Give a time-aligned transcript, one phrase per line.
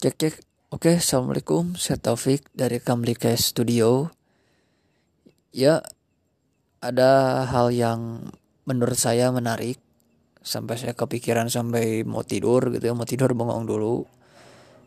[0.00, 0.34] Cek cek.
[0.72, 1.76] Oke, assalamualaikum.
[1.76, 4.08] Saya Taufik dari Kamlika Studio.
[5.52, 5.84] Ya,
[6.80, 8.32] ada hal yang
[8.64, 9.76] menurut saya menarik.
[10.40, 14.08] Sampai saya kepikiran sampai mau tidur gitu ya, mau tidur bengong dulu.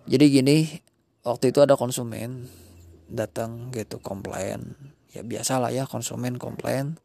[0.09, 0.81] Jadi gini,
[1.21, 2.49] waktu itu ada konsumen
[3.05, 4.73] datang gitu komplain.
[5.13, 6.97] Ya biasa lah ya konsumen komplain.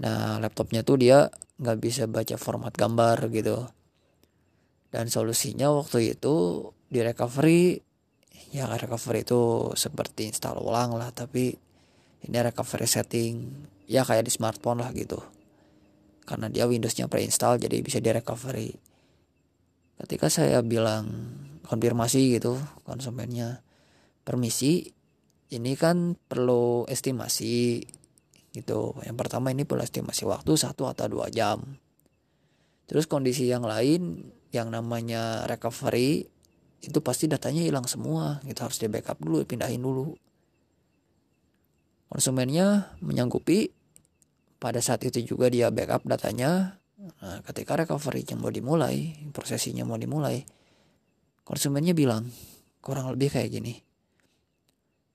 [0.00, 1.28] Nah laptopnya tuh dia
[1.60, 3.68] nggak bisa baca format gambar gitu
[4.90, 7.78] dan solusinya waktu itu di recovery
[8.50, 11.54] ya recovery itu seperti install ulang lah tapi
[12.26, 13.46] ini recovery setting
[13.86, 15.22] ya kayak di smartphone lah gitu.
[16.26, 18.70] Karena dia Windowsnya preinstall jadi bisa di recovery.
[20.02, 21.06] Ketika saya bilang
[21.64, 23.62] konfirmasi gitu konsumennya
[24.26, 24.90] permisi
[25.50, 27.86] ini kan perlu estimasi
[28.50, 28.98] gitu.
[29.06, 31.78] Yang pertama ini perlu estimasi waktu satu atau dua jam.
[32.90, 36.26] Terus kondisi yang lain yang namanya recovery
[36.80, 38.40] itu pasti datanya hilang semua.
[38.44, 40.16] Gitu harus di backup dulu pindahin dulu.
[42.08, 43.70] Konsumennya menyanggupi.
[44.60, 46.80] Pada saat itu juga dia backup datanya.
[47.00, 50.44] Nah ketika recovery yang mau dimulai prosesinya mau dimulai
[51.48, 52.28] konsumennya bilang
[52.84, 53.80] kurang lebih kayak gini.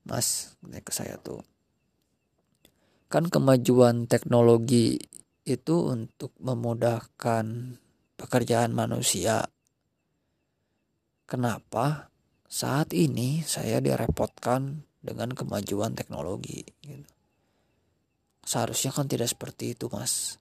[0.06, 1.46] Mas ke saya tuh.
[3.06, 4.98] Kan kemajuan teknologi
[5.46, 7.78] itu untuk memudahkan
[8.18, 9.46] pekerjaan manusia.
[11.26, 12.08] Kenapa
[12.46, 16.62] saat ini saya direpotkan dengan kemajuan teknologi?
[16.82, 17.10] Gitu.
[18.46, 20.38] Seharusnya kan tidak seperti itu, Mas.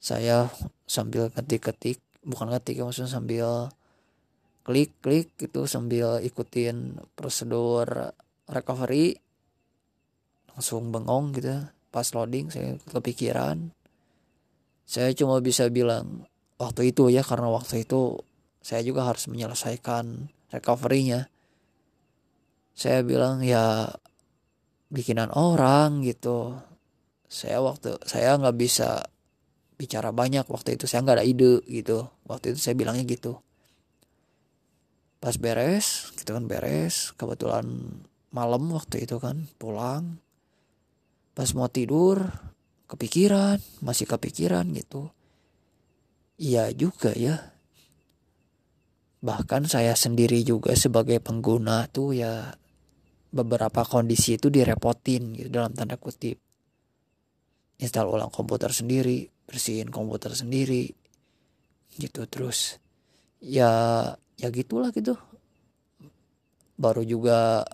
[0.00, 0.48] Saya
[0.88, 3.68] sambil ketik-ketik, bukan ketik, maksudnya sambil
[4.66, 8.10] klik-klik gitu sambil ikutin prosedur
[8.50, 9.14] recovery
[10.50, 13.70] langsung bengong gitu pas loading saya kepikiran
[14.82, 16.26] saya cuma bisa bilang
[16.58, 18.18] waktu itu ya karena waktu itu
[18.66, 21.30] saya juga harus menyelesaikan recovery-nya.
[22.74, 23.94] Saya bilang ya
[24.90, 26.58] bikinan orang gitu.
[27.30, 29.06] Saya waktu saya nggak bisa
[29.78, 30.90] bicara banyak waktu itu.
[30.90, 32.10] Saya nggak ada ide gitu.
[32.26, 33.38] Waktu itu saya bilangnya gitu.
[35.22, 37.14] Pas beres gitu kan beres.
[37.14, 37.70] Kebetulan
[38.34, 40.18] malam waktu itu kan pulang.
[41.38, 42.18] Pas mau tidur
[42.90, 45.14] kepikiran masih kepikiran gitu.
[46.34, 47.55] Iya juga ya.
[49.20, 52.52] Bahkan saya sendiri juga sebagai pengguna tuh ya
[53.32, 56.40] beberapa kondisi itu direpotin gitu dalam tanda kutip.
[57.76, 60.88] Install ulang komputer sendiri, bersihin komputer sendiri.
[61.96, 62.80] Gitu terus.
[63.40, 63.70] Ya
[64.36, 65.16] ya gitulah gitu.
[66.76, 67.64] Baru juga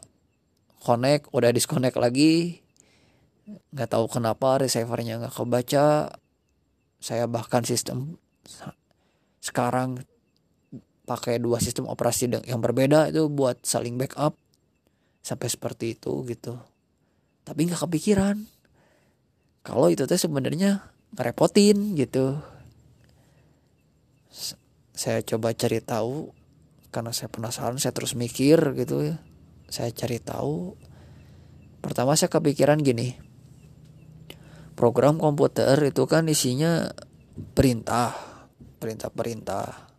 [0.83, 2.63] connect, udah disconnect lagi.
[3.75, 6.11] Nggak tahu kenapa receivernya nggak kebaca.
[7.03, 8.19] Saya bahkan sistem
[9.43, 10.07] sekarang
[11.03, 14.39] pakai dua sistem operasi yang berbeda itu buat saling backup
[15.23, 16.59] sampai seperti itu gitu.
[17.43, 18.47] Tapi nggak kepikiran.
[19.63, 22.39] Kalau itu teh sebenarnya ngerepotin gitu.
[24.95, 26.31] Saya coba cari tahu
[26.95, 29.17] karena saya penasaran saya terus mikir gitu ya.
[29.67, 30.79] Saya cari tahu.
[31.83, 33.33] Pertama saya kepikiran gini
[34.83, 36.91] program komputer itu kan isinya
[37.55, 38.13] perintah
[38.83, 39.92] perintah-perintah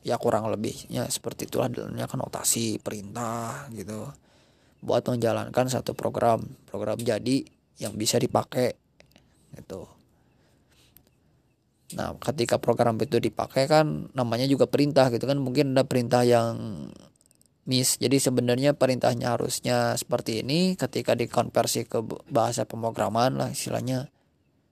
[0.00, 4.08] ya kurang lebihnya seperti itulah dalamnya kan notasi perintah gitu.
[4.80, 7.44] Buat menjalankan satu program program jadi
[7.76, 8.72] yang bisa dipakai
[9.56, 9.84] gitu.
[12.00, 15.36] Nah ketika program itu dipakai kan namanya juga perintah gitu kan.
[15.36, 16.88] Mungkin ada perintah yang
[17.68, 18.00] miss.
[18.00, 22.00] Jadi sebenarnya perintahnya harusnya seperti ini ketika dikonversi ke
[22.32, 24.08] bahasa pemrograman lah istilahnya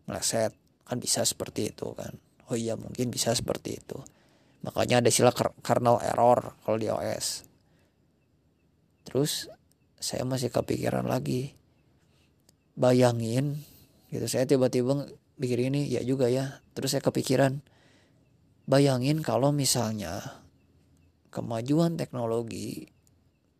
[0.09, 0.57] meleset.
[0.89, 2.17] Kan bisa seperti itu kan.
[2.49, 4.01] Oh iya mungkin bisa seperti itu
[4.63, 7.49] makanya ada istilah kernel error kalau di OS
[9.09, 9.49] terus
[9.99, 11.57] saya masih kepikiran lagi.
[12.79, 13.59] Bayangin
[14.13, 15.11] gitu saya tiba-tiba
[15.41, 16.63] pikir ini ya juga ya.
[16.77, 17.65] Terus saya kepikiran
[18.71, 20.45] bayangin kalau misalnya
[21.33, 22.87] kemajuan teknologi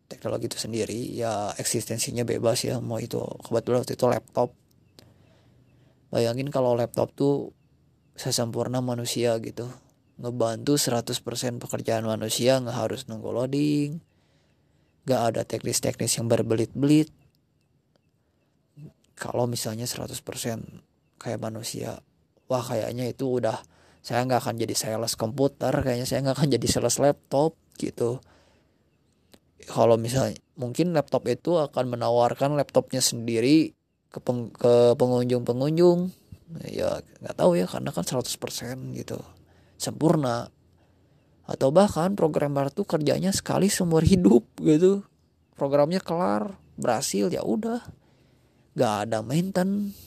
[0.09, 4.49] teknologi itu sendiri ya eksistensinya bebas ya mau itu kebetulan waktu itu laptop.
[6.09, 7.51] Bayangin kalau laptop tuh
[8.15, 9.67] sesempurna manusia gitu
[10.19, 14.03] ngebantu 100% pekerjaan manusia nggak harus nunggu loading.
[15.07, 17.09] Nggak ada teknis-teknis yang berbelit-belit.
[19.15, 20.15] Kalau misalnya 100%
[21.19, 21.99] kayak manusia
[22.47, 23.59] wah kayaknya itu udah
[23.99, 28.19] saya nggak akan jadi sales komputer kayaknya saya nggak akan jadi sales laptop gitu.
[29.71, 33.71] Kalau misalnya mungkin laptop itu akan menawarkan laptopnya sendiri
[34.09, 36.11] ke, peng, ke pengunjung-pengunjung.
[36.65, 39.21] Ya nggak tahu ya karena kan 100% gitu
[39.79, 40.51] sempurna.
[41.49, 45.01] Atau bahkan programmer tuh kerjanya sekali seumur hidup gitu.
[45.55, 47.81] Programnya kelar berhasil ya udah.
[48.77, 49.97] Nggak ada maintenance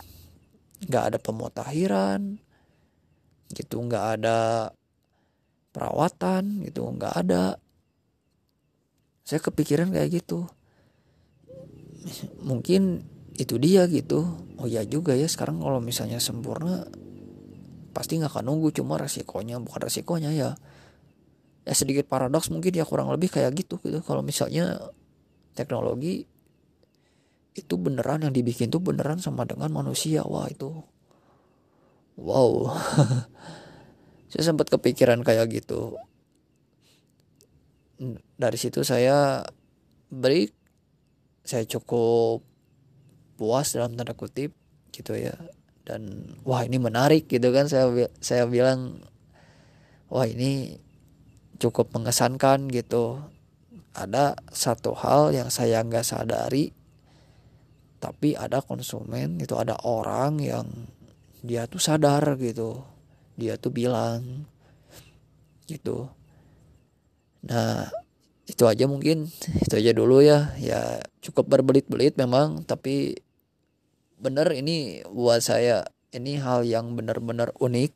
[0.83, 2.39] nggak ada pemotahiran
[3.55, 3.77] gitu.
[3.83, 4.71] Nggak ada
[5.75, 6.87] perawatan gitu.
[6.87, 7.59] Nggak ada.
[9.23, 10.47] Saya kepikiran kayak gitu.
[12.43, 13.07] Mungkin
[13.39, 14.27] itu dia gitu.
[14.59, 16.87] Oh ya juga ya sekarang kalau misalnya sempurna
[17.93, 20.51] pasti nggak akan nunggu cuma resikonya bukan resikonya ya.
[21.63, 24.03] Ya sedikit paradoks mungkin ya kurang lebih kayak gitu gitu.
[24.03, 24.81] Kalau misalnya
[25.55, 26.27] teknologi
[27.53, 30.73] itu beneran yang dibikin tuh beneran sama dengan manusia wah itu.
[32.17, 32.73] Wow.
[34.33, 36.01] Saya sempat kepikiran kayak gitu.
[38.35, 39.47] Dari situ saya
[40.11, 40.51] break
[41.47, 42.43] saya cukup
[43.39, 44.51] puas dalam tanda kutip
[44.91, 45.37] gitu ya
[45.93, 47.69] dan wah ini menarik gitu kan.
[47.69, 49.05] Saya saya bilang
[50.09, 50.81] wah ini
[51.61, 53.21] cukup mengesankan gitu.
[53.93, 56.73] Ada satu hal yang saya nggak sadari
[58.03, 60.67] tapi ada konsumen itu ada orang yang
[61.45, 62.81] dia tuh sadar gitu.
[63.37, 64.49] Dia tuh bilang
[65.69, 66.09] gitu.
[67.47, 67.93] Nah
[68.49, 69.31] itu aja mungkin.
[69.61, 70.57] Itu aja dulu ya.
[70.57, 73.21] Ya cukup berbelit-belit memang tapi
[74.23, 75.83] bener ini buat saya
[76.15, 77.91] ini hal yang benar-benar unik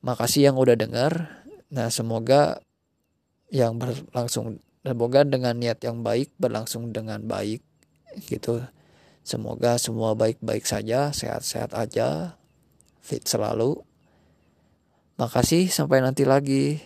[0.00, 1.36] makasih yang udah dengar
[1.66, 2.62] Nah, semoga
[3.50, 7.62] yang berlangsung semoga dengan niat yang baik berlangsung dengan baik
[8.30, 8.62] gitu.
[9.26, 12.38] Semoga semua baik-baik saja, sehat-sehat aja,
[13.02, 13.82] fit selalu.
[15.18, 16.78] Makasih, sampai nanti lagi.